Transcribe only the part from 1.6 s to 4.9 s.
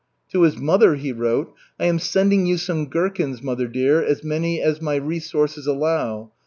"I am sending you some gherkins, mother dear, as many as